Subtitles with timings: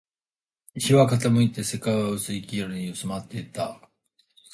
[0.73, 3.79] 日は傾いて、世界は薄い黄色に染まっていた